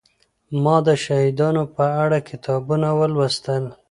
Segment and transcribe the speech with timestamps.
[0.63, 3.63] ما د شهيدانو په اړه کتابونه ولوستل.